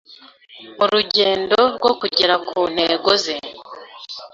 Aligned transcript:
mu 0.77 0.85
rugendo 0.93 1.57
rwo 1.75 1.91
kugera 1.99 2.35
ku 2.47 2.57
ntego 2.73 3.09
ze 3.23 3.35